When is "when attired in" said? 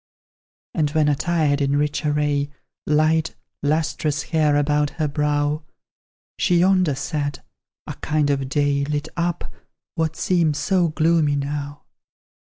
0.89-1.75